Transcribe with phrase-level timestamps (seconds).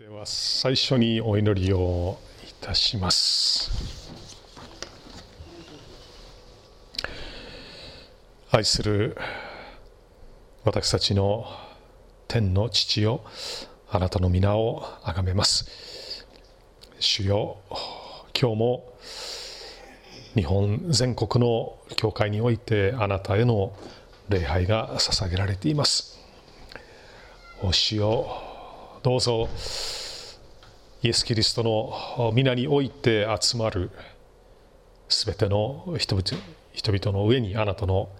[0.00, 3.70] では最初にお祈りをいたします。
[8.50, 9.14] 愛する
[10.64, 11.44] 私たちの
[12.28, 13.20] 天の父よ
[13.90, 16.26] あなたの皆をあがめます。
[16.98, 17.58] 主よ
[18.32, 18.94] 今日も
[20.34, 23.76] 日本全国の教会においてあなたへの
[24.30, 26.18] 礼拝が捧げられています。
[27.62, 28.49] お主よ
[29.02, 29.48] どうぞ
[31.02, 33.90] イエス・キリストの皆において集まる
[35.08, 38.10] すべての人々の上にあなたの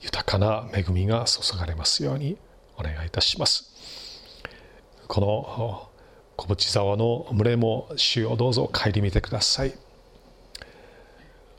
[0.00, 2.36] 豊かな恵みが注がれますように
[2.78, 3.70] お願いいたします。
[5.06, 5.88] この
[6.36, 9.74] 小淵沢の群れも主をどうぞ顧みてください。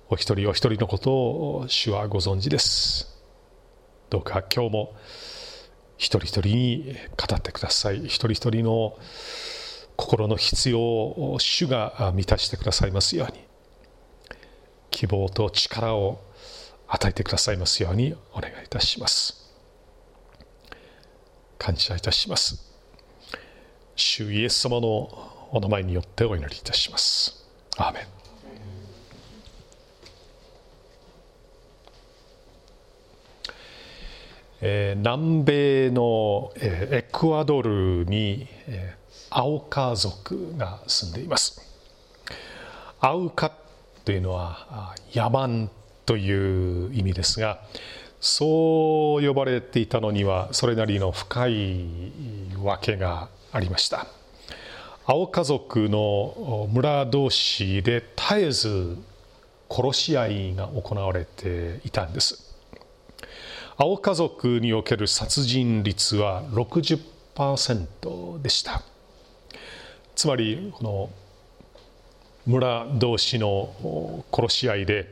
[0.10, 3.08] お一人お一人のことを主はご存知です。
[4.10, 4.96] どうか今日も
[6.02, 8.06] 一人一人に語ってください。
[8.06, 8.98] 一人一人の
[9.96, 13.40] 心の必要を主が満たしてくださいますように。
[14.90, 16.20] 希望と力を
[16.88, 19.48] 与えてくださいますようにお願いいたします。
[21.60, 22.74] 感謝いたします。
[23.96, 24.88] 主イエス様の
[25.52, 27.48] お名前によってお祈りいたします。
[27.78, 28.21] アーメン。
[34.62, 41.62] えー、南米の、え、エクアドルに、えー、アオカ族が住んでいます。
[43.00, 43.52] アウカ
[44.06, 45.68] というのは野蛮
[46.06, 47.62] という意味ですが
[48.20, 51.88] そう呼ばれていたのにはそれなりの深い
[52.62, 54.06] 訳がありました。
[55.06, 58.98] 青家族の村同士で絶えず
[59.68, 62.51] 殺し合いが行われていたんです。
[63.84, 68.84] 青家族における殺人率は60%でした。
[70.14, 71.10] つまりこの
[72.46, 75.08] 村同士の殺し合いで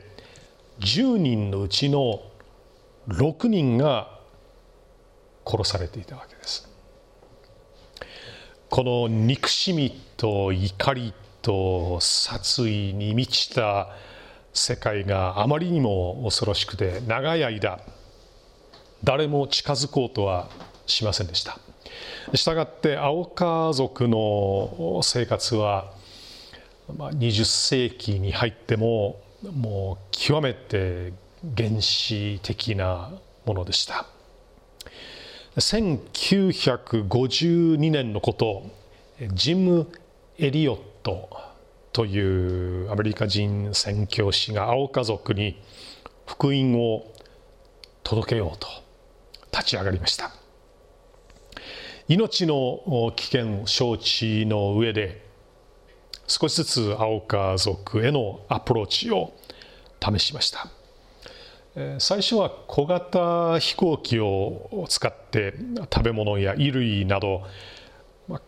[0.78, 2.22] 10人のうちの
[3.08, 4.20] 6人が
[5.44, 6.68] 殺されていたわけです。
[8.68, 11.12] この憎しみと怒り
[11.42, 13.88] と殺意に満ちた
[14.52, 17.80] 世界があまりにも恐ろしくて長い間
[19.02, 20.48] 誰も近づこうとは
[20.86, 21.58] しませんでした。
[22.34, 25.92] したがって青家族の生活は
[26.88, 31.12] 20世紀に入ってももう極めて
[31.56, 33.10] 原始的な
[33.46, 34.06] ものでした。
[35.56, 38.66] 1952年のこと
[39.32, 39.90] ジム・
[40.38, 41.30] エリオット
[41.92, 45.60] というアメリカ人宣教師が青家族に
[46.26, 47.06] 福音を
[48.04, 48.68] 届けようと
[49.52, 50.32] 立ち上がりました。
[52.08, 55.24] 命の危険承知の上で
[56.26, 59.32] 少しずつ青家族へのアプローチを
[60.00, 60.68] 試しました。
[61.98, 65.54] 最初は小型飛行機を使って
[65.92, 67.46] 食べ物や衣類など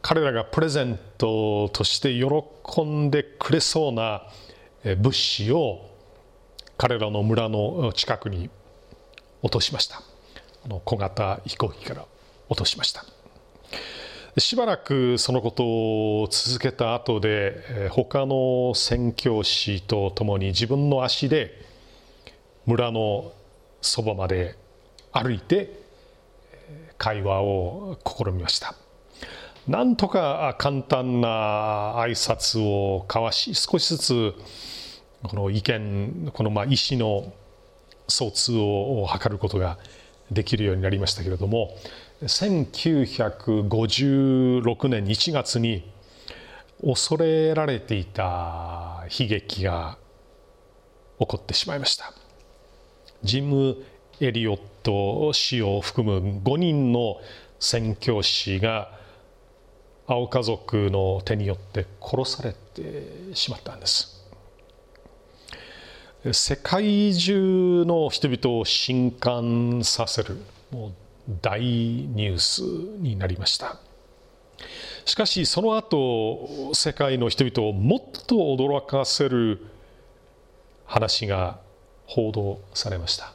[0.01, 4.27] 彼らがプレゼントとして喜んでくれそうな
[4.97, 5.89] 物資を
[6.77, 8.51] 彼らの村の近くに
[9.41, 10.03] 落としました。
[10.69, 12.05] の小型飛行機から
[12.49, 13.05] 落としました。
[14.39, 15.65] しばらくそのこと
[16.23, 21.61] を続けた後で他の宣教師と共に自分の足で
[22.65, 23.33] 村の
[23.83, 24.57] そばまで
[25.13, 25.83] 歩いて
[26.97, 28.75] 会話を試みました。
[29.69, 34.35] なんとか簡単な挨拶を交わし少しずつ
[35.23, 37.33] この意見このまあ意思の
[38.09, 40.02] 疎通を図ることがで
[40.33, 41.77] できるようになりましたけれども
[42.23, 45.93] 1956年1月に
[46.85, 49.99] 恐れられていた悲劇が
[51.19, 52.13] 起こってしまいました。
[53.23, 53.77] ジム・
[54.21, 57.21] エリオット氏を含む5人の
[57.61, 58.99] 宣教師が
[60.07, 64.22] 青家族の手によって殺されてしまったんです。
[66.31, 70.37] 世界中の人々を震撼させる
[70.71, 70.93] もう
[71.41, 72.61] 大ニュース
[73.01, 73.81] になりました。
[75.05, 79.67] しかしその後世界の人々をもっと驚かせる
[80.85, 81.59] 話が
[82.07, 83.33] 報道されました。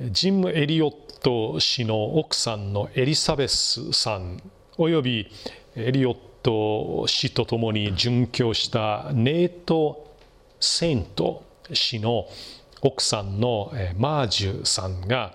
[0.00, 4.40] ジム・エリオット氏の奥さんのエリザベスさん
[4.78, 5.28] および
[5.74, 10.11] エリオット氏と共に殉教したネート
[10.62, 12.28] セント氏の
[12.82, 15.34] 奥さんのマージュさんが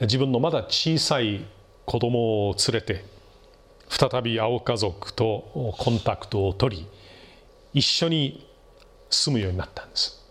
[0.00, 1.46] 自分のまだ小さい
[1.86, 3.04] 子供を連れて
[3.88, 6.86] 再び青家族とコンタクトを取り
[7.72, 8.46] 一緒に
[9.08, 10.22] 住むようになったんです。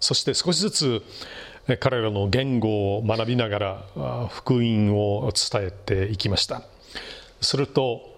[0.00, 1.02] そして少しずつ
[1.80, 6.62] 彼らの言語を学びながら福音を伝えていきました。
[7.42, 8.15] すると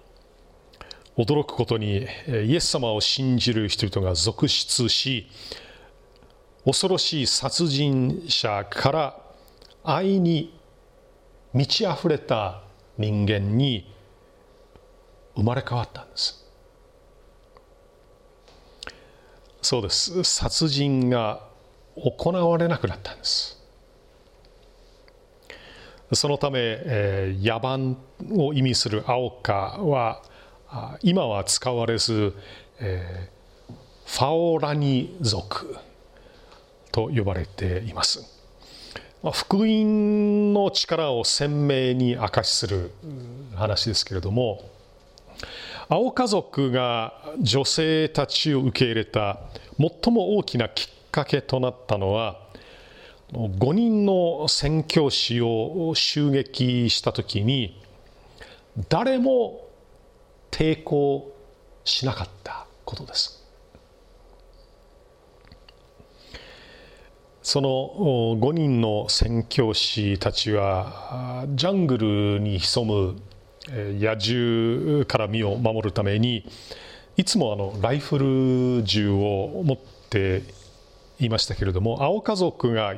[1.19, 5.27] 驚くことにイエス様を信じる人々が続出し
[6.63, 9.21] 恐ろしい殺人者から
[9.83, 10.57] 愛に
[11.53, 12.63] 満ち溢れた
[12.97, 13.93] 人間に
[15.35, 16.45] 生まれ変わったんです。
[19.61, 20.23] そうです。
[20.23, 21.45] 殺人が
[21.97, 23.61] 行われなくなったんです。
[26.13, 27.97] そのため、えー、野蛮
[28.41, 30.21] を意味する青かは
[31.01, 32.35] 今は使われず、
[32.79, 33.73] えー、
[34.05, 35.75] ファオラニ族
[36.91, 38.39] と呼ばれています。
[39.23, 42.91] まあ福音の力を鮮明に明かしする
[43.55, 44.61] 話ですけれども
[45.89, 49.39] 青家族が女性たちを受け入れた
[49.77, 52.39] 最も大きなきっかけとなったのは
[53.33, 57.81] 5人の宣教師を襲撃した時に
[58.87, 59.68] 誰も
[60.51, 61.31] 抵抗
[61.83, 63.39] しなかったことです。
[67.41, 67.69] その
[68.39, 73.15] 5人の宣教師たちはジャングルに潜む
[73.71, 76.45] 野獣から身を守るために
[77.17, 78.19] いつもあのライフ
[78.79, 79.77] ル銃を持っ
[80.09, 80.43] て
[81.19, 82.93] いましたけれども青家族が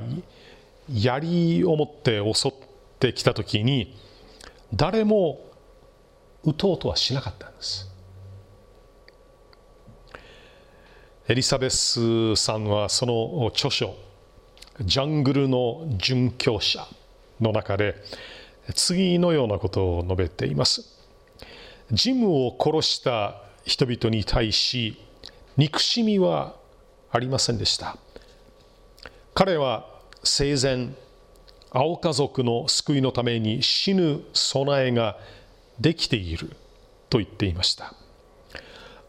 [0.92, 2.54] 槍を持って襲っ
[3.00, 3.96] てきた時に
[4.74, 5.40] 誰も
[6.44, 7.90] 撃とうとはしなかったんです。
[11.28, 13.96] エリザベスさんはその著書
[14.82, 16.86] 「ジャングルの殉教者」
[17.40, 17.96] の中で
[18.76, 21.00] 次のようなことを述べています。
[21.92, 24.98] ジムを殺した人々に対し
[25.58, 26.56] 憎しみは
[27.12, 27.98] ありませんでした。
[29.34, 29.86] 彼は
[30.24, 30.90] 生前
[31.70, 35.18] 青家族の救いのために死ぬ備えが
[35.82, 36.56] できている
[37.10, 37.94] と言っていました。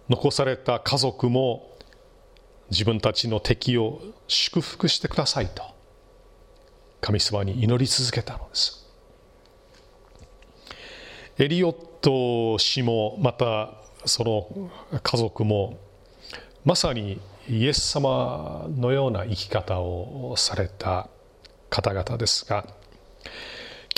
[0.08, 1.76] 残された家族も
[2.70, 5.62] 自分たちの敵を祝福してくださいと
[7.00, 8.86] 神様に祈り続けたのです。
[11.38, 14.70] エリオット氏もまたその
[15.02, 15.78] 家族も
[16.64, 21.08] まさにイエス様のような生き方をされた
[21.70, 22.66] 方々ですが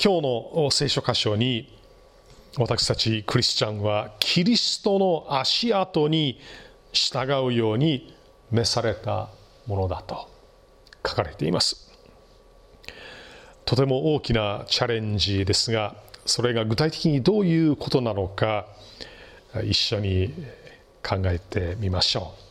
[0.01, 1.77] 今日の聖書箇所に
[2.57, 6.39] 私たちクリスチャンはキリストの足跡に
[6.93, 8.15] 従うように
[8.51, 9.29] 召された
[9.67, 10.29] ものだと
[11.05, 11.91] 書かれています。
[13.65, 18.67] とても大きなチャレンジですがそれが具体的にどういうことなのか
[19.63, 20.33] 一緒に
[21.03, 22.45] 考えてみましょう。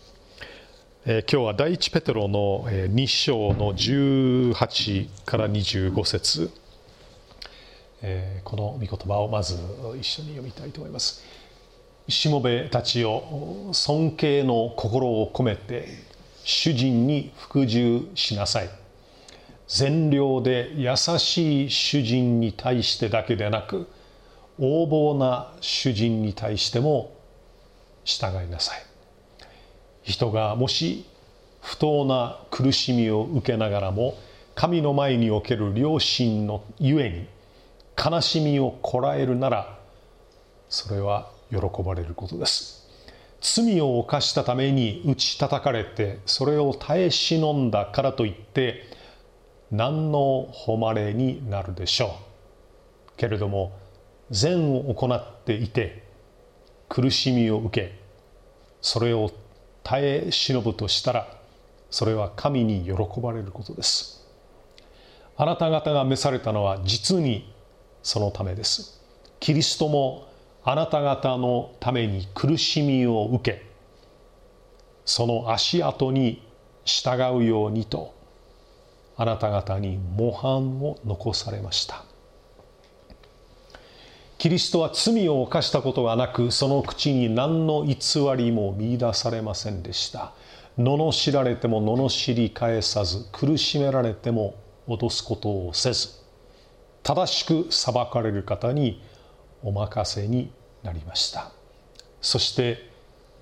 [1.06, 6.51] え今日は第一ペテロの2章の18から25節、
[8.06, 9.55] えこの御言葉をまず
[9.99, 11.25] 一緒に読みたいと思います。
[12.06, 15.89] しもべたちを尊敬の心を込めて
[16.45, 18.69] 主人に服従しなさい。
[19.67, 23.89] 善良で優しい主人に対してだけでなく
[24.58, 27.17] 横暴な主人に対しても
[28.05, 28.84] 従いなさい。
[30.03, 31.06] 人がもし
[31.63, 34.19] 不当な苦しみを受けながらも
[34.55, 37.33] 神の前における良心のゆえに
[37.96, 39.79] 悲しみをこらえるなら
[40.69, 42.84] それは喜ばれることです。
[43.41, 48.84] 罪を犯したために打ち叩かれてそれを耐え忍んだからといって
[49.70, 53.17] 何の誉れになるでしょう。
[53.17, 53.72] けれども
[54.31, 56.05] 善を行っていて
[56.89, 57.98] 苦しみを受け
[58.81, 59.31] それを
[59.82, 61.39] 耐え忍ぶとしたら
[61.91, 64.27] それは神に喜ばれることです。
[65.36, 67.54] あなた方が召されたのは実に
[68.05, 69.01] そのためです。
[69.41, 70.29] キリストも
[70.63, 73.67] あなた方のために苦しみを受け
[75.05, 76.46] その足跡に
[76.84, 78.15] 従うようにと
[79.17, 82.05] あなた方に模範を残されました。
[84.39, 87.96] キリストは罪を犯したことがなくその口に何の偽
[88.37, 90.32] りも見いだされませんでした。
[90.79, 94.56] 罵られても罵り返さず苦しめられても
[94.89, 96.23] 脅すことをせず
[97.05, 99.03] 正しく裁かれる方に
[99.63, 100.51] お任せに
[100.82, 101.53] なりました。
[102.23, 102.91] そして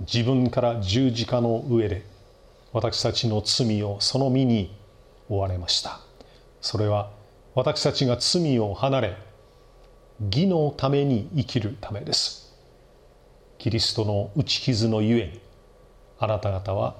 [0.00, 2.04] 自分から十字架の上で
[2.72, 4.76] 私たちの罪をその身に
[5.28, 6.00] 負われました。
[6.60, 7.10] それは
[7.54, 9.16] 私たちが罪を離れ
[10.20, 12.52] 義のために生きるためです。
[13.58, 15.40] キリストの打ち傷のゆえに
[16.18, 16.96] あなた方は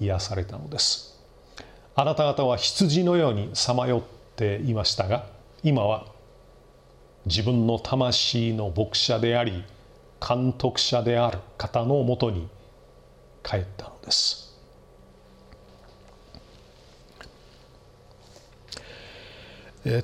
[0.00, 1.22] 癒されたのです。
[1.94, 4.02] あなた方は羊のようにさまよっ
[4.36, 5.35] ていましたが
[5.66, 6.06] 今は
[7.24, 9.64] 自分の魂の牧者であり
[10.24, 12.46] 監督者である方のもとに
[13.42, 14.56] 帰ったのです。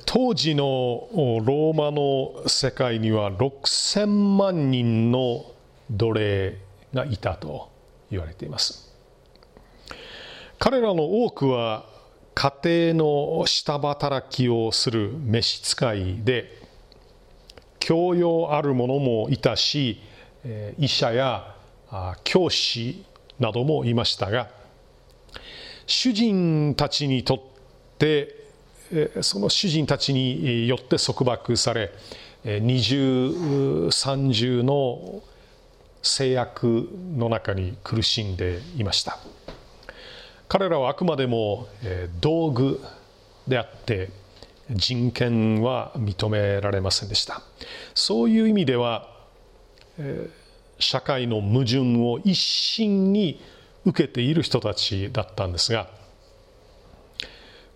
[0.05, 5.45] 当時のローマの世界には6000万人の
[5.93, 6.59] 奴隷
[6.93, 7.71] がいたと
[8.11, 8.93] 言われています。
[10.59, 11.92] 彼らの多くは
[12.35, 16.63] 家庭の下働きをする召使いで
[17.79, 20.01] 教養ある者もいたし
[20.79, 21.55] 医者や
[22.25, 23.05] 教師
[23.39, 24.49] などもいましたが
[25.87, 27.41] 主人たちにとっ
[27.99, 28.37] て
[29.21, 31.93] その主人たちによって束縛され
[32.45, 35.23] 二重三重の
[36.03, 39.19] 制約の中に苦しんでいました。
[40.53, 41.67] 彼らはあくまでも
[42.21, 42.79] 道具
[43.49, 44.11] であって
[44.71, 47.41] 人権は認められませんでした。
[47.95, 49.09] そういう意味では
[50.79, 53.41] 社会の矛盾を一心に
[53.87, 55.89] 受けている人たちだったんですが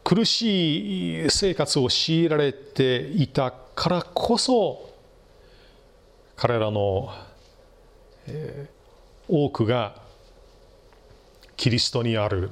[0.05, 4.93] 苦しい生活を強いられていたからこそ
[6.37, 7.09] 彼らの
[9.29, 10.03] 多くが
[11.57, 12.51] キリストにある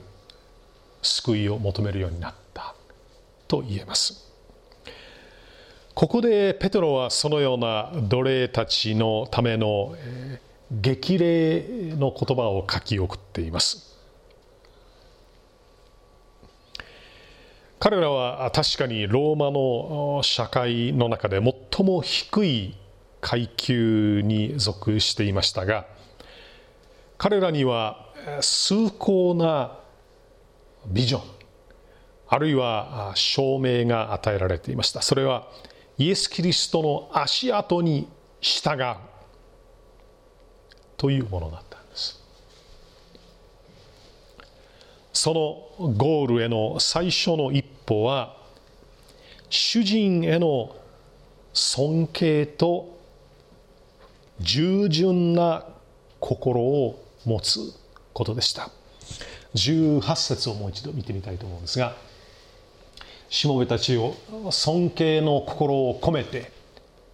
[1.05, 2.75] 救いを求めるようになった
[3.47, 4.33] と言えます。
[5.95, 9.95] ここでペトロはそのような奴隷たちのための
[10.73, 13.95] 激励の言葉を書き送っています。
[17.79, 22.75] 彼らは確かにローマの社会の中で最も低い
[23.21, 25.87] 階級に属していましたが
[27.19, 28.07] 彼らには
[28.41, 29.79] 崇高な
[30.87, 31.23] ビジョン。
[32.29, 35.03] あるいは証明が与えられていました。
[35.03, 35.49] それは
[35.99, 38.09] イエス・キリストの足跡に
[38.41, 38.97] 従う。
[40.97, 42.21] というものだったんです。
[45.13, 45.35] そ
[45.79, 48.37] のゴールへの最初の一歩は
[49.51, 50.75] 主人への
[51.53, 52.99] 尊敬と
[54.41, 55.67] 従順な
[56.21, 57.61] 心を持つ
[58.13, 58.71] ことでした。
[59.55, 61.95] 18節をもう一度見てみたいと思うんですが
[63.29, 64.15] しもべたちを
[64.51, 66.53] 尊敬の心を込めて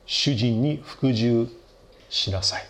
[0.06, 1.48] 主人に服従
[2.08, 2.66] しなさい。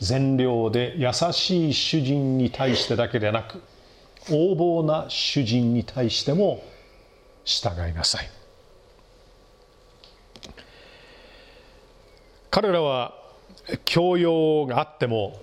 [0.00, 3.62] 善良で優しい主人に対してだけでなく
[4.28, 6.64] 横暴な主人に対しても
[7.44, 8.28] 従いなさい。
[12.50, 13.14] 彼らは
[13.84, 15.40] 教養があっても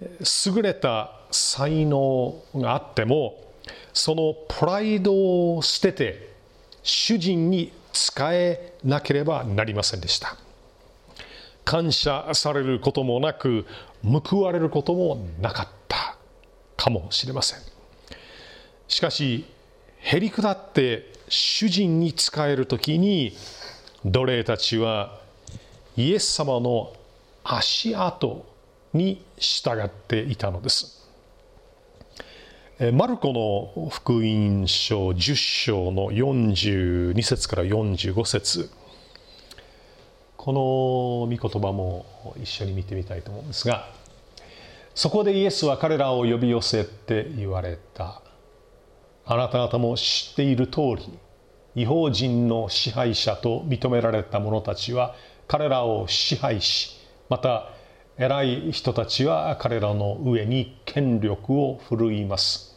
[0.00, 3.42] 優れた才能があっても
[3.92, 6.28] そのプライドを捨てて
[6.82, 10.36] 主人に仕えなければなりませんでした。
[11.64, 13.66] 感謝されることもなく
[14.02, 16.16] 報われることもなかった。
[16.76, 17.58] かもしれません。
[18.86, 19.44] しかし
[19.98, 23.36] へりくだって主人に仕える時に
[24.04, 25.20] 奴隷たちは
[25.96, 26.94] イエス様の
[27.44, 28.46] 足跡
[28.94, 30.97] に従っていたのです。
[32.92, 38.70] マルコの福音書10章の42節から45節
[40.36, 42.06] この御言葉も
[42.40, 43.88] 一緒に見てみたいと思うんですが
[44.94, 48.20] そこでイエスは彼らを呼び寄せて言われた。
[49.24, 51.18] あなた方も知っている通り、
[51.76, 55.14] 違法人の支配者と認められた者たちは
[55.46, 56.96] 彼らを支配し、
[57.28, 57.70] また
[58.18, 62.76] 偉い人たちは彼らの上に権力を振るいます。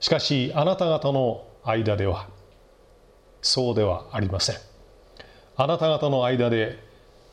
[0.00, 2.28] しかしあなた方の間では
[3.40, 4.56] そうではありません。
[5.56, 6.76] あなた方の間で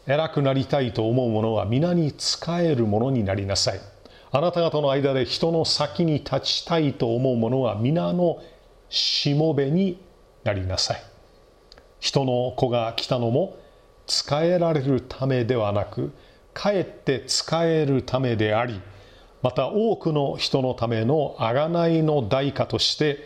[0.06, 3.80] 偉くなりたいと思う者は皆に仕える者になりなさい。
[4.32, 8.40] あなた方の間で人の先に立ちたいと思う者は皆の
[8.90, 10.00] しもべに
[10.44, 11.04] なりなさい。
[12.00, 13.58] 人の子が来たのも
[14.06, 16.12] 仕えられるためではなく、
[16.54, 18.82] かえって仕えるためであり、
[19.42, 23.26] また多くの人のための贖いの代価として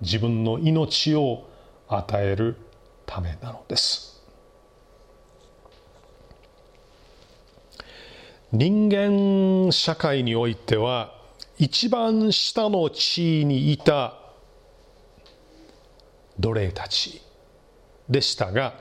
[0.00, 1.48] 自分の命を
[1.88, 2.56] 与える
[3.06, 4.12] ためなのです。
[8.52, 11.14] 人間社会においては
[11.58, 14.18] 一番下の地位にいた
[16.38, 17.22] 奴隷たち
[18.10, 18.74] でしたが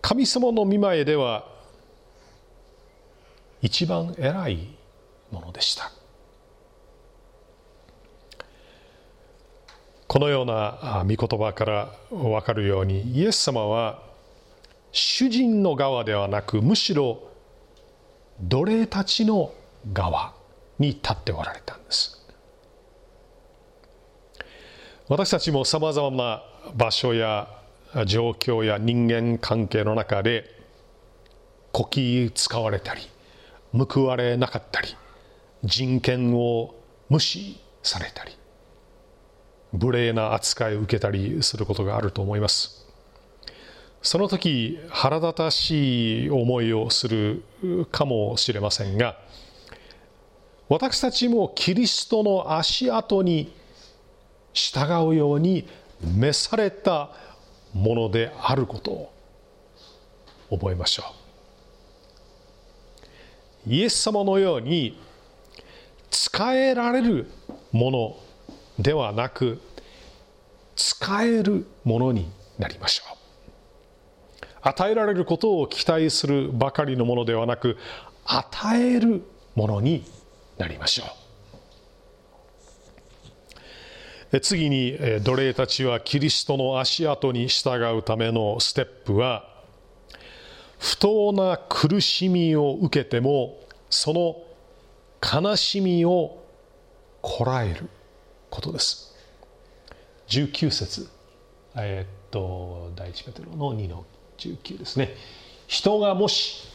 [0.00, 1.47] 神様の見前では
[3.60, 4.74] 一番偉い
[5.30, 5.92] ものでした。
[10.06, 14.02] このような御言葉から分かるようにイエス様は
[14.90, 17.28] 主人の側ではなくむしろ
[18.40, 19.52] 奴隷たちの
[19.92, 20.32] 側
[20.78, 22.26] に立っておられたんです。
[25.08, 26.42] 私たちもさまざまな
[26.74, 27.48] 場所や
[28.06, 30.44] 状況や人間関係の中で
[31.72, 33.02] こき使われたり
[33.72, 34.96] 報われなかったり
[35.64, 36.74] 人権を
[37.08, 38.32] 無視されたり
[39.72, 42.86] 無礼な扱いを受けたりすることがあると思います。
[44.00, 47.42] その時腹立たしい思いをする
[47.90, 49.18] かもしれませんが
[50.68, 53.52] 私たちもキリストの足跡に
[54.52, 55.66] 従うように
[56.00, 57.10] 召された
[57.74, 59.12] ものであることを
[60.50, 61.27] 覚えましょう。
[63.68, 64.98] イエス様のように
[66.10, 67.30] 使えられる
[67.70, 68.16] もの
[68.78, 69.60] ではなく
[70.74, 73.18] 使えるものになりましょう。
[74.62, 77.76] 与えられることを期待するばかりのものではなく
[78.24, 79.22] 与える
[79.54, 80.04] ものに
[80.56, 81.04] なりましょ
[84.32, 84.40] う。
[84.40, 89.47] 次に奴隷たちはキリストの足跡に従うためのステップは
[90.78, 93.58] 不当な苦しみを受けても
[93.90, 94.42] その
[95.20, 96.42] 悲しみを
[97.20, 97.88] こらえる
[98.50, 99.14] ことです。
[100.28, 101.08] 19節。
[101.76, 104.04] えー、っと第一ペテロの2の
[104.38, 105.14] 19ですね。
[105.66, 106.68] 人がもし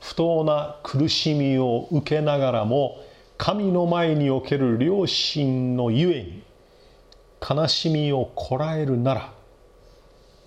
[0.00, 3.04] 不当な苦しみを受けながらも
[3.38, 6.42] 神の前における良心のゆえに
[7.48, 9.32] 悲しみをこらえるなら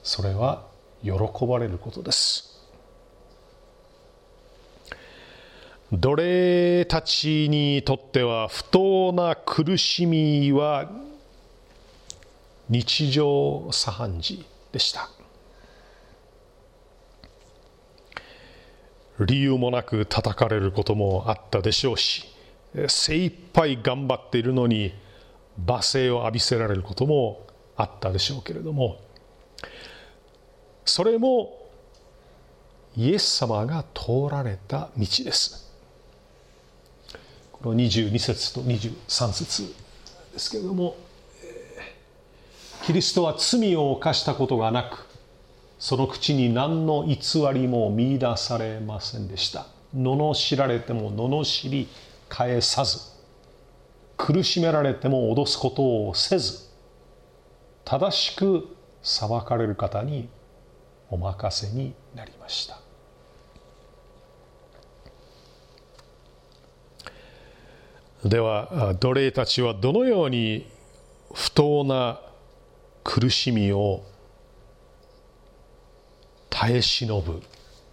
[0.01, 0.68] それは
[1.03, 1.11] 喜
[1.45, 2.59] ばれることです。
[5.91, 10.91] 奴隷たちにとっては不当な苦しみは
[12.69, 15.09] 日常茶飯事でした。
[19.19, 22.25] 理由もなく叩かれることもあったでしょうし
[22.87, 24.93] 精一杯頑張っているのに
[25.65, 27.45] 罵声を浴びせられることも
[27.75, 28.97] あったでしょうけれども
[30.89, 31.69] それも
[32.97, 35.71] イエス様が通られた道です。
[37.51, 39.75] この22節と23節
[40.33, 40.95] ですけれども
[42.85, 45.05] キリストは罪を犯したことがなく
[45.77, 47.17] その口に何の偽
[47.53, 49.67] りも見いだされませんでした。
[49.95, 51.87] 罵られても罵り
[52.29, 52.99] 返さず
[54.17, 56.67] 苦しめられても脅すことをせず
[57.85, 60.29] 正しく裁かれる方に
[61.09, 62.79] お任せになりました。
[68.25, 70.67] では奴隷たちはどのように
[71.33, 72.19] 不当な
[73.03, 74.03] 苦しみを
[76.49, 77.41] 耐え忍ぶ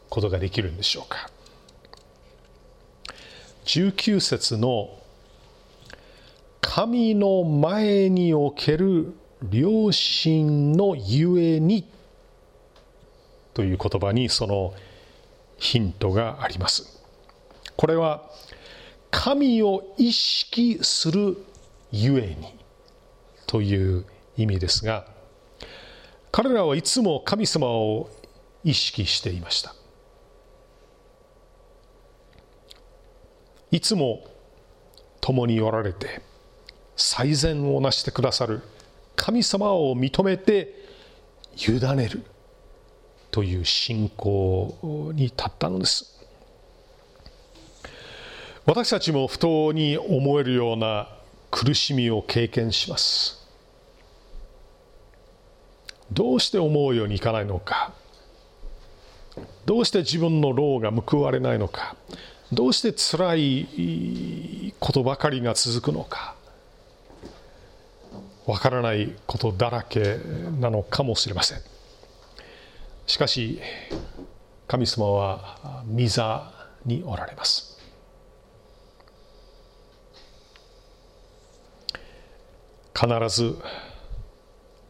[0.09, 1.31] ことができるんでしょうか。
[3.65, 4.99] 19節の
[6.61, 9.15] 「神の前における
[9.51, 11.85] 良心のゆえに」
[13.57, 14.75] という言葉にその
[15.57, 17.03] ヒントがあります。
[17.75, 18.29] これは
[19.11, 21.39] 神を意識する
[21.91, 22.55] ゆえに
[23.47, 24.05] という
[24.37, 25.07] 意味ですが
[26.31, 28.11] 彼らはいつも神様を
[28.63, 29.75] 意識していました
[33.71, 34.27] いつも
[35.23, 36.21] 共におられて
[36.95, 38.61] 最善をなしてくださる
[39.15, 40.75] 神様を認めて
[41.57, 42.23] 委ねる
[43.37, 46.19] という信仰に立ったのです。
[48.65, 51.11] 私たちも不当に思えるような
[51.51, 53.47] 苦しみを経験します。
[56.11, 57.93] どうして思うようにいかないのか。
[59.67, 61.95] どうして自分の労が報われないのか。
[62.55, 66.37] どうして辛いことばかりが続くのか。
[68.47, 70.17] わからないことだらけ
[70.59, 71.76] なのかもしれません。
[73.07, 73.61] しかし
[74.67, 76.53] 神様は御座
[76.85, 77.77] におられます。
[82.99, 83.57] 必ず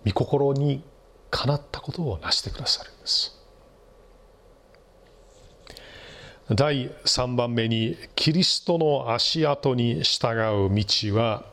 [0.07, 0.83] 御心に
[1.31, 3.37] かなったことをなしてくださるんです。
[6.49, 11.45] 第3番目にキリストの足跡に従う道は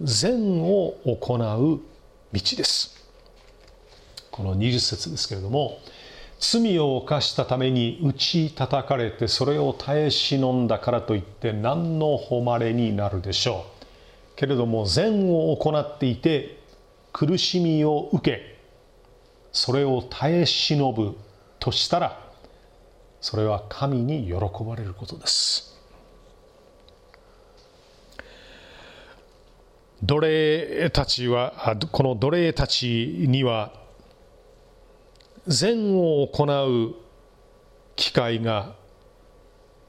[0.00, 1.80] 善を行う
[2.32, 2.97] 道です。
[4.38, 5.80] この20節ですけれども
[6.38, 14.36] 罪を犯したために打ち叩かれてそれを耐え忍んだからといって何の誉れになるでしょう。
[14.36, 16.60] けれども善を行っていて
[17.12, 18.56] 苦しみを受け
[19.50, 21.16] それを耐え忍ぶ
[21.58, 22.30] としたら
[23.20, 25.76] それは神に喜ばれることです。
[30.00, 33.87] 奴隷たちはこの奴隷たちには
[35.48, 36.94] 善を行う
[37.96, 38.74] 機会が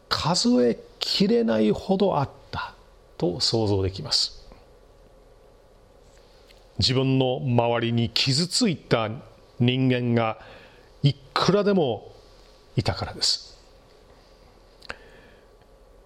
[0.08, 2.74] 数えきれないほどあった
[3.17, 4.48] と想像できます。
[6.80, 9.10] 自分の周りに傷ついた
[9.60, 10.39] 人間が
[11.04, 12.13] いくらでも
[12.78, 13.58] いたからです。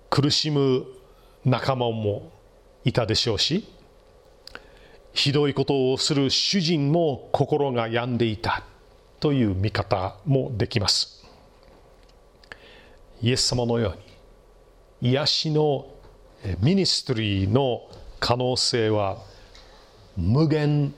[0.10, 0.84] 苦しむ
[1.46, 2.32] 仲間も
[2.86, 3.68] いたでしょうし
[5.14, 8.64] ひどいことをする主人も心が病んでいた。
[9.24, 11.24] という見方もできます
[13.22, 13.96] イエス様のよ
[15.02, 15.88] うに癒しの
[16.60, 19.20] ミニストリーの可能性は
[20.18, 20.94] 無限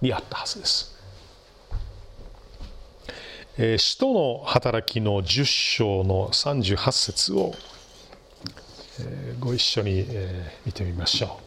[0.00, 0.98] にあったはずです。
[3.56, 7.54] えー、使徒の働きの10章の38節を、
[9.00, 11.38] えー、ご一緒に、えー、見てみましょ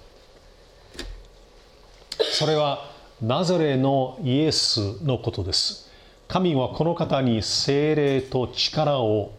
[2.22, 2.24] う。
[2.24, 2.92] それは
[3.22, 5.87] ナザレのイエスのことです。
[6.28, 9.32] 神はこの方に精霊と力を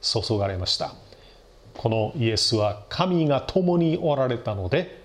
[0.00, 0.94] 注がれました。
[1.74, 5.02] このイエスは神が共におられたので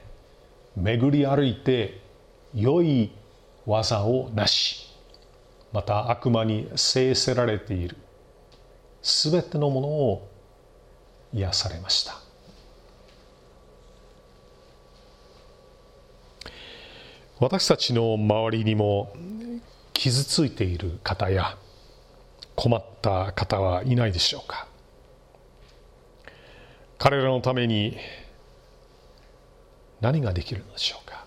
[0.76, 2.02] 巡り歩いて
[2.54, 3.12] 良い
[3.66, 4.88] 技をなし
[5.72, 7.98] また悪魔に制せられている
[9.02, 10.28] すべてのものを
[11.34, 12.20] 癒されました。
[17.40, 19.14] 私たちの周りにも
[19.98, 21.58] 傷ついている方や
[22.56, 24.68] 困った方はいないでしょうか。
[27.00, 27.98] 彼らのために
[30.00, 31.26] 何ができるのでしょうか。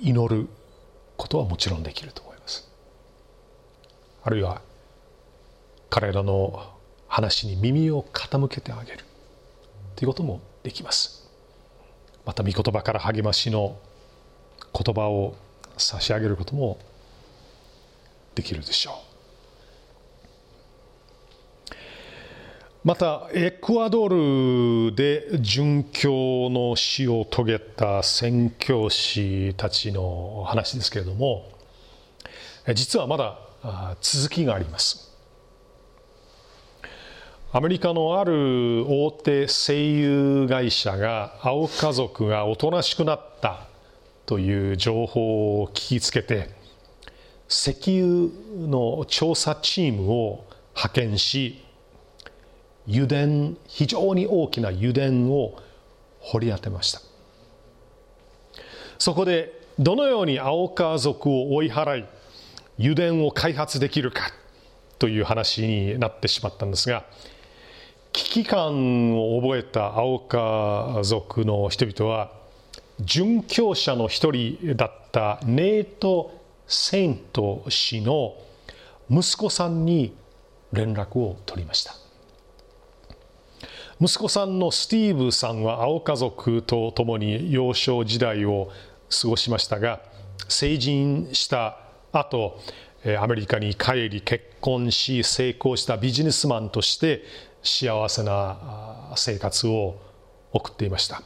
[0.00, 0.48] 祈る
[1.18, 2.66] ことはもちろんできると思います。
[4.22, 4.62] あるいは
[5.90, 6.72] 彼らの
[7.06, 9.04] 話に耳を傾けてあげる
[9.94, 11.28] ということもできます。
[12.24, 13.78] また御言葉から励ましの
[14.74, 15.36] 言葉を
[15.76, 16.78] 差し上げることも
[18.34, 18.94] できるでしょう。
[22.84, 31.50] またエクアドルで殉教の死を遂げた宣教師たちの話ですけれども
[32.74, 33.38] 実はまだ
[34.02, 35.10] 続きがあります。
[37.52, 43.68] アメリカのある大手声優会社が青家族がおとなしくなった。
[44.26, 46.50] という情報を聞きつけて
[47.48, 48.30] 石油
[48.68, 51.62] の調査チームを派遣し
[52.88, 53.26] 油田
[53.66, 55.58] 非常に大きな油田を
[56.20, 57.00] 掘り当てました。
[58.98, 62.06] そこでどのように青川族を追い払い
[62.78, 64.30] 油田を開発できるか
[64.98, 67.04] という話になってしまったんですが
[68.12, 72.32] 危機感を覚えた青川族の人々は
[73.02, 78.34] 殉教者の一人だったネート・セント氏の
[79.10, 80.16] 息子さんに
[80.72, 81.94] 連絡を取りました。
[84.00, 88.70] 息子さんのスティーブさんは青家族と共に幼少時代を
[89.08, 90.00] 過ごしましたが
[90.48, 91.78] 成人した
[92.12, 92.58] 後
[93.18, 97.22] アメリカに帰り結婚し成功したビジネスマンとして
[97.62, 100.00] 幸せな生活を
[100.52, 101.22] 送っていました。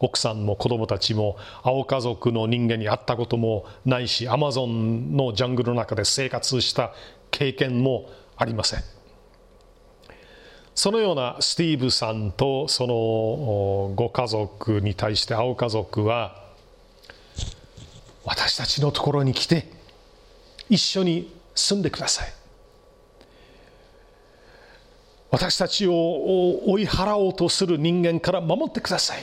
[0.00, 6.92] 奥さんも子供たちも青家族の人間に会ったこともないしアマゾンのジャングルの中で生活した
[7.30, 8.80] 経験もありません。
[10.74, 16.42] そのようなスティーブさんとそのご家族に対して青家族は
[18.24, 19.68] 私たちのところに来て
[20.68, 22.32] 一緒に住んでください。
[25.30, 25.92] 私たちを
[26.70, 29.18] 追い払おうとする人間から守ってください。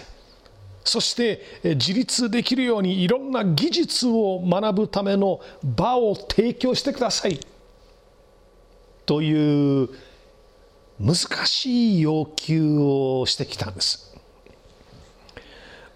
[0.83, 7.39] そして自立できるようにいろんな技術を学ぶための場を提供してください。
[9.05, 9.89] という
[10.99, 11.15] 難
[11.45, 14.11] しい要求をしてきたんです。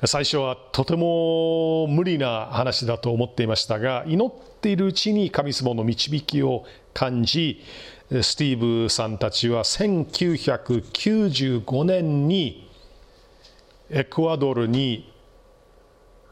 [0.04, 7.64] 最初はとても無理な話だと思っていましたが祈っているうちに神様の導きを感じ
[8.10, 12.65] スティーブさんたちは1995年に
[13.90, 15.14] エクアドルに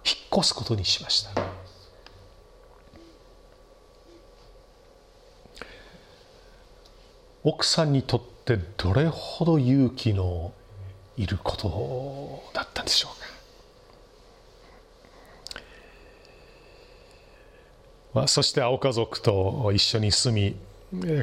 [0.06, 1.32] 引っ越すことにしました。
[7.44, 10.54] 奥さんにとってどれほど勇気の
[11.18, 13.24] いることだったんでしょうか。
[18.14, 20.56] まあ、そして青家族と一緒に住み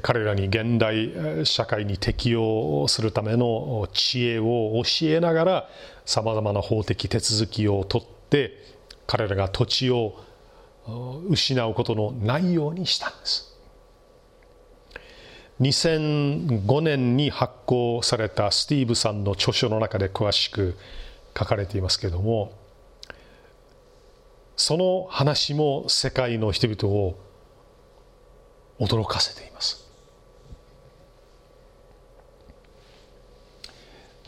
[0.02, 5.68] 彼らに現代社会に適応するための知恵を教えながら
[6.04, 8.56] さまざまな法的手続きをとって
[9.06, 10.18] 彼らが土地を
[11.28, 13.50] 失うことのないようにしたんです。
[15.60, 20.76] 2005年に発行されたスティーブさんの著書の中で詳しく
[21.38, 22.52] 書かれていますけれども
[24.56, 27.18] その話も世界の人々を
[28.80, 29.86] 驚かせています。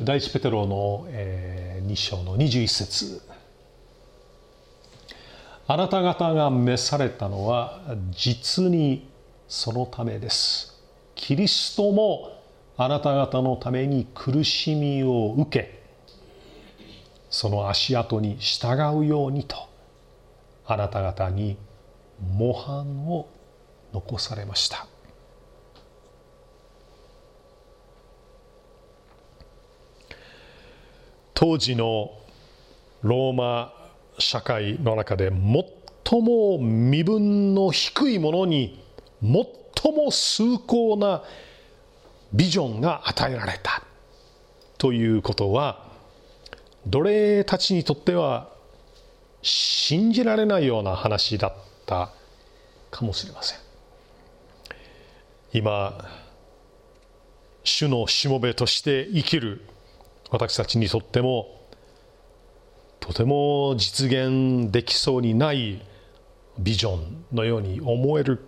[0.00, 3.22] 第一ペテロの、えー、2章の21節。
[5.66, 9.08] あなた方が召されたのは実に
[9.48, 10.80] そのためです。
[11.14, 12.42] キリストも
[12.76, 15.82] あなた方のために苦しみを受け
[17.30, 19.56] その足跡に従うようにと
[20.66, 21.56] あなた方に
[22.34, 23.28] 模範を
[23.92, 24.86] 残されました。
[31.34, 32.12] 当時の
[33.02, 33.72] ローマ
[34.18, 35.30] 社会の中で
[36.04, 38.80] 最も身分の低いものに
[39.20, 41.24] 最も崇高な
[42.32, 43.82] ビジョンが与えられた
[44.78, 45.84] ということは
[46.86, 48.48] 奴隷たちにとっては
[49.42, 51.54] 信じられないような話だっ
[51.86, 52.10] た
[52.90, 53.71] かもしれません。
[55.52, 56.08] 今
[57.62, 59.60] 主のしもべとして生きる
[60.30, 61.60] 私たちにとっても
[63.00, 65.82] とても実現できそうにない
[66.58, 68.40] ビジョンのように思える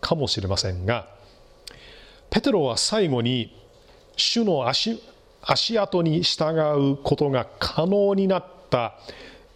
[0.00, 1.08] かもしれませんが
[2.30, 3.56] ペテロは最後に
[4.16, 5.00] 主の足
[5.42, 6.58] 足跡に従
[6.92, 8.98] うことが可能になった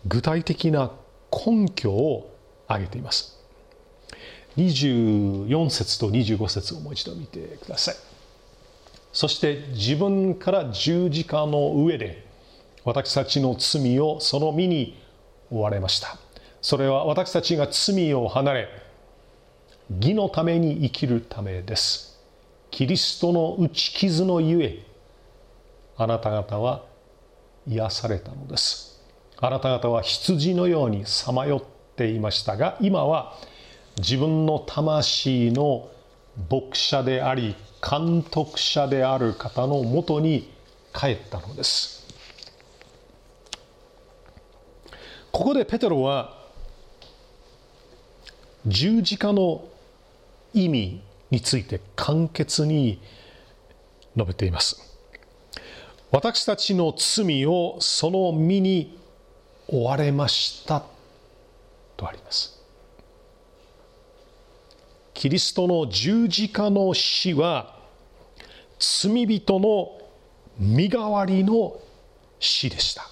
[0.06, 0.92] 具体的な
[1.30, 2.34] 根拠を
[2.68, 3.33] 挙げています。
[4.56, 7.94] 24節と25節をもう一度見てください。
[9.12, 12.26] そして自分から十字架の上で
[12.84, 15.00] 私たちの罪をその身に
[15.50, 16.18] 追われました。
[16.60, 18.68] それは私たちが罪を離れ
[20.00, 22.18] 義のために生きるためです。
[22.70, 24.78] キリストの打ち傷のゆえ
[25.96, 26.82] あなた方は
[27.66, 29.00] 癒されたのです。
[29.36, 31.62] あなた方は羊のようにさまよっ
[31.96, 33.36] ていましたが今は
[33.98, 35.88] 自分の魂の
[36.50, 40.50] 牧者であり監督者である方のもとに
[40.92, 42.06] 帰ったのです。
[45.30, 46.38] ここでペテロは
[48.66, 49.64] 十字架の
[50.52, 53.00] 意味について簡潔に
[54.16, 54.80] 述べています。
[56.10, 58.96] 私たちの罪をその身に
[59.68, 60.84] 追われました
[61.96, 62.53] とあります。
[65.14, 67.78] キリストの十字架の死は
[68.78, 69.98] 罪人の
[70.58, 71.80] 身代わりの
[72.38, 73.08] 死でした。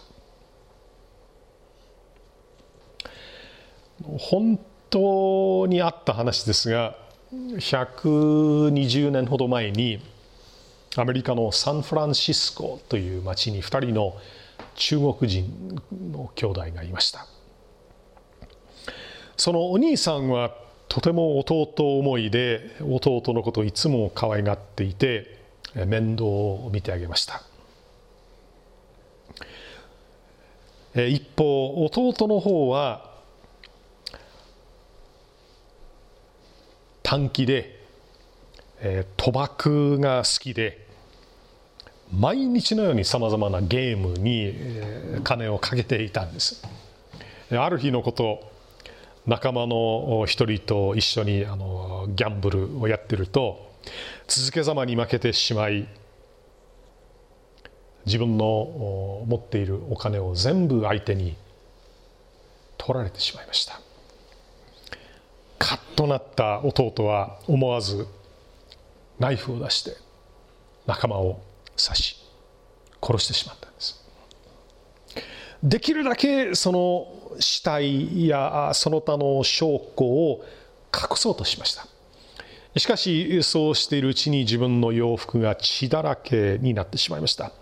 [4.19, 4.59] 本
[4.91, 6.97] 当にあった話ですが
[7.33, 10.03] 120年ほど前に
[10.97, 14.17] アメリカのサンフランシスコという町に2人の
[14.75, 15.81] 中国人
[16.12, 17.27] の兄弟がいました。
[19.37, 20.55] そのお兄さんは
[20.92, 25.38] とても弟思いで弟のことをいつも可愛がっていて
[25.87, 27.42] 面倒を見てあげました。
[30.94, 33.11] 一方弟の方は
[37.02, 37.81] 短気で、
[38.83, 40.87] えー、賭博が好きで
[42.14, 44.55] 毎日のようにさまざまなゲームに、
[45.24, 46.62] 金をかけていたんです。
[47.50, 48.52] ある日のこと
[49.27, 53.73] 仲間の一人と一緒にあのギャンブルをやってると
[54.27, 55.87] 続けざまに負けてしまい
[58.05, 61.37] 自分の持っているお金を全部相手に
[62.77, 63.81] 取られてしまいました。
[65.59, 68.09] カッとなった弟は思わず
[69.21, 69.97] ナイフを出して
[70.87, 71.41] 仲間を
[71.77, 72.17] 刺し
[73.01, 74.05] 殺してしまったんです。
[75.63, 79.66] できるだけその死体やその他の証
[79.99, 80.45] 拠を
[80.95, 81.87] 隠そうとしました。
[82.79, 87.53] しかしそうしているうちに自分の洋服が血だらけになってしまいました。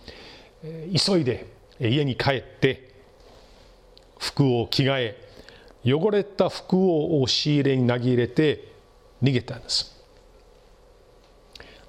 [0.63, 1.47] 急いで
[1.81, 2.95] 家に帰って
[4.19, 5.31] 服を着替え
[5.85, 8.69] 汚れた服を押し入れに投げ入れて
[9.23, 9.99] 逃げたんです。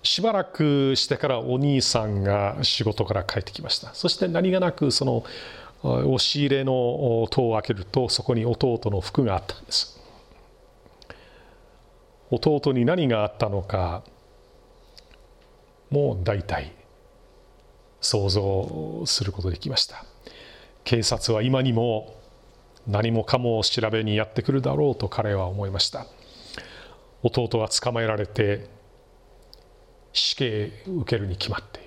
[0.04, 3.94] しばらくしてからお兄さんが仕事から帰ってきました。
[3.94, 5.24] そして何気なくその
[5.84, 10.00] 押し入れの戸を開けるとそこに弟の服があったんです。
[12.30, 14.04] 弟に何があったのか
[15.89, 16.72] もう大体
[18.00, 20.06] 想像することできました。
[20.84, 22.15] 警察は今にも
[22.88, 26.08] 何もかも調べにやってくるだろうと彼は思いました。
[27.24, 28.67] 弟は捕まえられて
[30.13, 31.81] 死刑受けるに決まって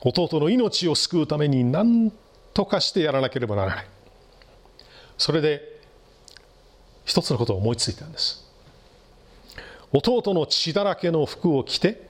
[0.00, 2.12] 弟の命を救うために何
[2.54, 3.86] とかしてやらなければならない。
[5.18, 5.80] それで
[7.04, 8.44] 一つのことを思いついたんです。
[9.92, 12.08] 弟の血だらけの服を着て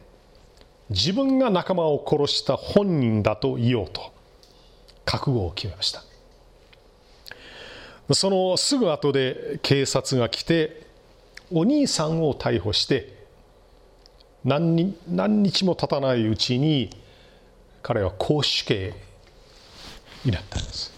[0.91, 4.13] 自分が仲間を殺した本人だと言おうと
[5.05, 6.03] 覚悟を決めました。
[8.15, 10.87] そのすぐ後で警察が来て
[11.53, 13.17] お兄さんを逮捕して
[14.45, 16.91] 何何日も経たないうちに
[17.87, 18.93] 彼は公主刑
[20.25, 20.93] になったんです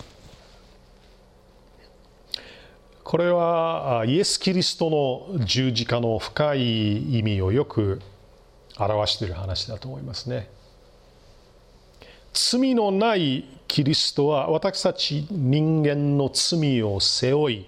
[3.04, 8.00] これはイエス・キリストの十字架の深い意味をよく
[8.78, 10.48] 表している話だと思いますね。
[12.32, 17.66] 罪のないキリストは私たち人間の罪を背負い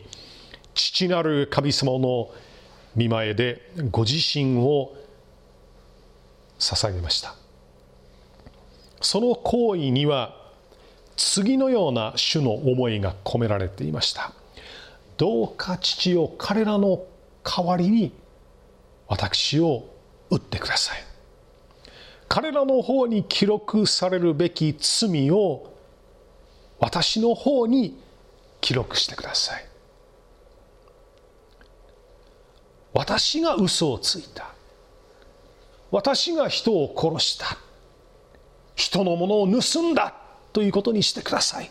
[0.72, 2.30] 父なる神様の
[2.96, 4.96] 見前でご自身を
[6.59, 7.39] 捧げました
[9.00, 10.36] その行為には
[11.16, 14.32] 次のような主の思いが込められていました。
[15.16, 17.04] どうか父を彼らの
[17.44, 18.12] 代わりに
[19.06, 19.84] 私を
[20.30, 20.98] 打ってください。
[22.28, 25.74] 彼らの方に記録されるべき罪を
[26.78, 27.98] 私の方に
[28.60, 29.64] 記録してください。
[32.92, 34.54] 私が嘘をついた。
[35.90, 37.58] 私が人を殺した。
[38.74, 40.14] 人のものを盗んだ
[40.52, 41.70] ということにしてください。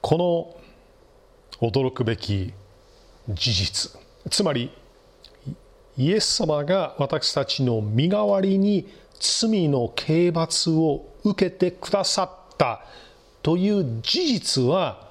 [0.00, 0.54] こ
[1.60, 2.52] の驚くべき
[3.28, 4.00] 事実。
[4.30, 4.70] つまり
[5.98, 12.84] イエス様が私たちの身代わりに罪の刑罰を受けてくださった
[13.42, 15.05] という事実は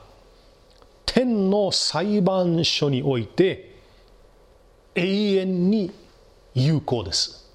[1.15, 3.73] 天の裁判所において
[4.95, 5.93] 永遠に
[6.54, 7.49] 有効です。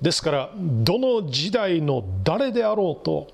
[0.00, 3.26] ですからどの時代の誰であろうと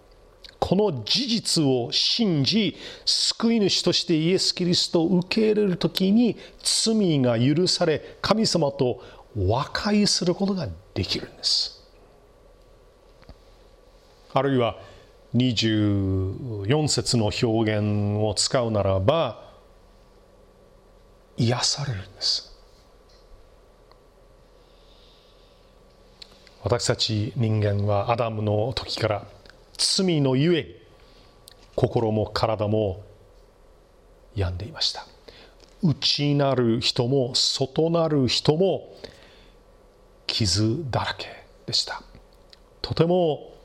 [0.58, 9.02] この事実を信じ救い主としてイエス・キリストを受け入れる時に罪が許され神様と
[9.36, 11.86] 和解することができるんです
[14.32, 14.78] あるいは
[15.36, 19.44] 24節の表現を使うならば
[21.36, 22.56] 癒されるんです。
[26.62, 29.26] 私たち人間はアダムの時から
[29.76, 30.82] 罪のゆえ
[31.76, 33.04] 心も体も
[34.34, 35.06] 病んでいました。
[35.82, 38.96] 内なる人も外なる人も
[40.26, 41.28] 傷だらけ
[41.66, 42.02] でした。
[42.80, 43.55] とても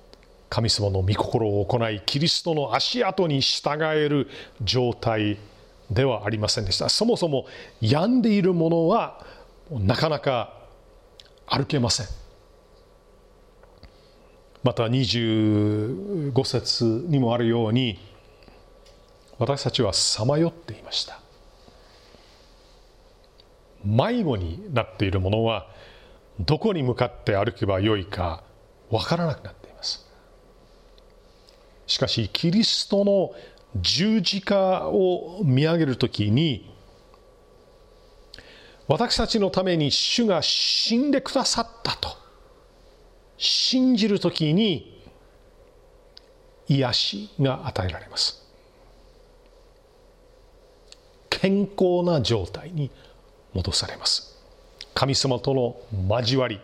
[0.51, 4.27] 神様の御心を行いキリストの足跡に従える
[4.61, 5.37] 状態
[5.89, 6.89] ではありませんでした。
[6.89, 7.45] そもそも
[7.79, 9.25] 病んでいるものは
[9.71, 10.53] なかなか
[11.47, 12.07] 歩けません。
[14.61, 17.97] また25節にもあるように
[19.39, 21.21] 私たちはさまよっていました。
[23.85, 25.67] 迷子になっているものは
[26.41, 28.43] どこに向かって歩けばよいか
[28.89, 29.60] わからなくなっています
[31.91, 33.33] しかしキリストの
[33.75, 36.73] 十字架を見上げるときに
[38.87, 42.15] 私たちのために主が死んでくださったと
[43.37, 45.03] 信じるときに
[46.69, 48.41] 癒しが与えられます。
[51.29, 52.89] 健康な状態に
[53.53, 54.41] 戻されます。
[54.93, 55.75] 神様との
[56.09, 56.61] 交わり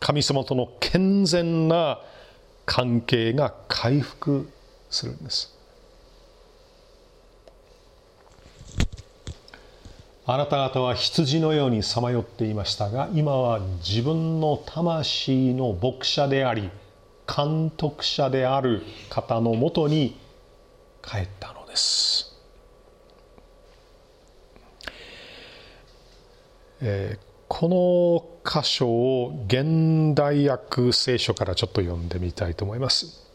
[0.00, 2.00] 神様との健全な
[2.70, 4.48] 関係が回復
[4.90, 5.52] するんです。
[10.24, 16.70] あなた方は羊のようにさまよっていましたが今は自分の魂の牧者であり
[17.26, 20.16] 監督者である方のもとに
[21.02, 22.32] 帰ったのです、
[26.80, 33.26] えー、この箇所を現代訳聖書からちょっと読んでみたいと思います。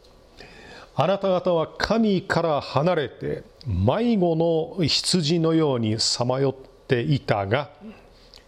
[0.96, 7.72] あなた方は神から離れて迷子の羊のようにさまよっていたが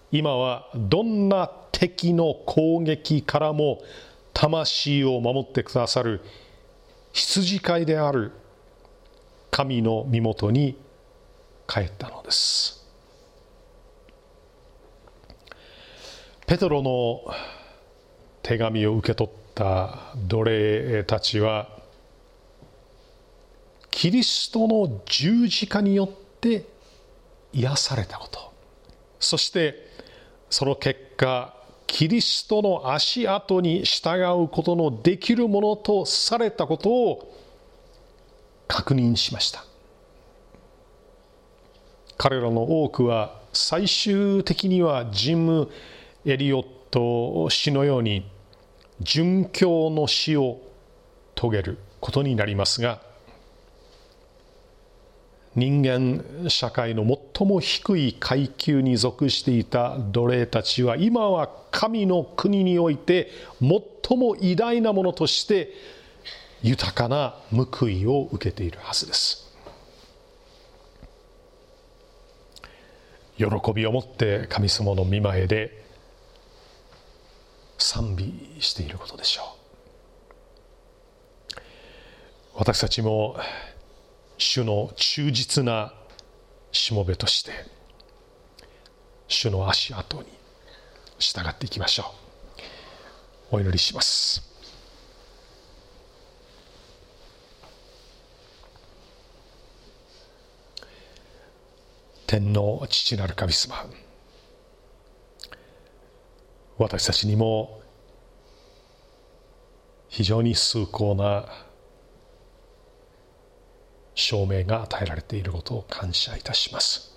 [0.09, 3.83] 今はどんな敵の攻撃からも
[4.33, 6.21] 魂を守ってくださる
[7.11, 8.31] 羊飼いである
[9.51, 10.77] 神の身元に
[11.67, 12.76] 帰ったのです。
[16.47, 17.25] ペトロの
[18.41, 21.67] 手紙を受け取った奴隷たちは
[23.91, 26.63] キリストの十字架によって
[27.51, 28.53] 癒されたこと。
[29.19, 29.89] そして
[30.49, 31.53] その結果
[31.85, 37.35] キリストの足跡に従うことのできるものとされたことを
[38.69, 39.65] 確認しました。
[42.17, 45.69] 彼らの多くは最終的にはジム・
[46.29, 48.29] エリオット氏のように
[49.01, 50.59] 殉教の死を
[51.35, 53.01] 遂げることになりますが
[55.55, 57.05] 人間社会の
[57.35, 65.71] 最も低い階級に属していた奴隷たちは今は神の国において最も偉大なものとして
[66.61, 69.47] 豊かな報いを受けているはずです。
[73.37, 75.86] 喜びを持って神様の見前で
[77.77, 79.57] 賛美していることでしょう。
[82.55, 83.37] 私たちも
[84.37, 85.93] 主の忠実な
[86.71, 87.51] しもべとして
[89.27, 90.29] 主の足跡に
[91.19, 92.13] 従っていきましょ
[93.51, 93.55] う。
[93.57, 94.43] お祈りします。
[102.25, 103.85] 天の父なる神様
[106.77, 107.81] 私たちにも
[110.09, 111.45] 非常に崇高な
[114.13, 117.15] 証明が与えられていることを感謝いたします。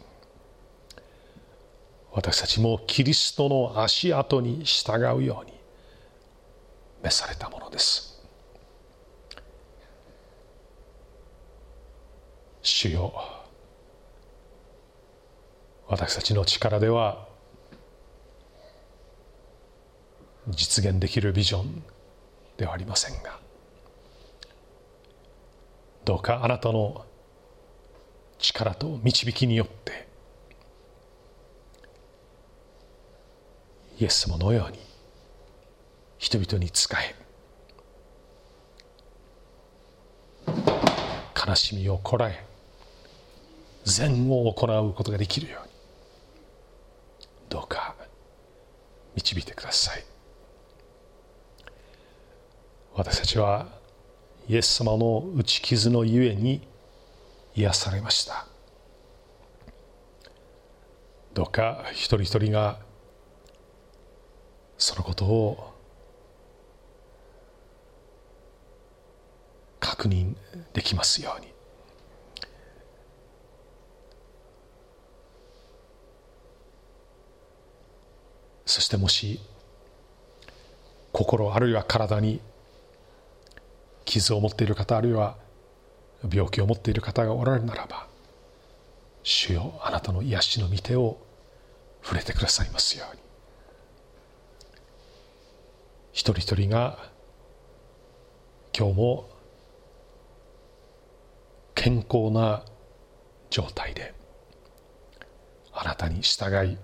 [2.12, 5.52] 私たちもキリストの足跡に従うように
[7.02, 8.20] 召されたものです。
[12.62, 13.12] 主よ
[15.88, 17.29] 私たちの力では
[20.52, 21.82] 実現できるビジョン
[22.56, 23.38] ではありませんが
[26.04, 27.04] どうかあなたの
[28.38, 30.08] 力と導きによって
[33.98, 34.78] イエス様のように
[36.18, 37.14] 人々に仕え
[41.46, 42.44] 悲しみをこらえ
[43.84, 45.72] 善を行うことができるように
[47.48, 47.94] どうか
[49.14, 50.09] 導いてください。
[53.00, 53.66] 私たちは
[54.46, 56.68] イエス様の打ち傷のゆえに
[57.54, 58.44] 癒されました。
[61.32, 62.78] どうか一人一人が
[64.76, 65.72] そのことを
[69.78, 70.34] 確認
[70.74, 71.54] できますように。
[78.66, 79.40] そしてもし
[81.12, 82.42] 心あるいは体に
[84.10, 85.36] 傷を持っている方あるいは
[86.30, 88.08] 病気を持っている方がおられるならば
[89.22, 91.18] 主よあなたの癒しの御手を
[92.02, 93.22] 触れてくださいますように。
[96.12, 96.98] 一人一人が
[98.76, 99.30] 今日も
[101.74, 102.64] 健康な
[103.48, 104.12] 状態で
[105.72, 106.78] あなたに従い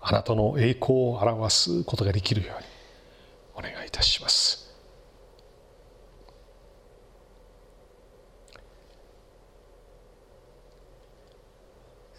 [0.00, 2.66] あなたの栄光を表すことができるように
[3.54, 4.63] お願いいたします。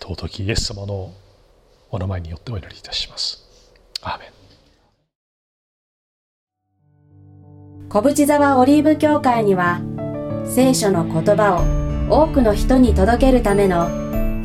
[0.08, 1.12] 尊きイエス様の
[1.90, 3.44] お名前によってお祈りいたします。
[4.04, 4.30] アーメン
[7.90, 9.82] 小淵沢オリーブ教会には
[10.46, 13.88] 聖書の言葉を多くの人に届けるための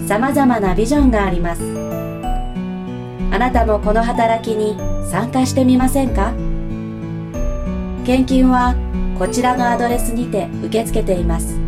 [0.09, 1.63] さまざまなビジョンがあります。
[3.33, 6.33] あなたもこの働きに参加してみませんか
[8.07, 8.75] 献金は
[9.19, 11.59] こちらのアドレスにて受け付けています。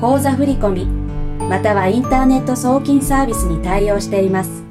[0.00, 1.03] 口座振込
[1.38, 4.63] またはインターネット送金サービスに対応しています。